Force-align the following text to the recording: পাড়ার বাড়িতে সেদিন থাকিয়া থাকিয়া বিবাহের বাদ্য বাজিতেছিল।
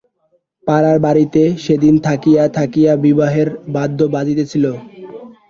পাড়ার 0.67 0.97
বাড়িতে 1.05 1.41
সেদিন 1.57 1.95
থাকিয়া 2.07 2.43
থাকিয়া 2.57 2.91
বিবাহের 3.05 3.47
বাদ্য 3.75 3.99
বাজিতেছিল। 4.15 4.65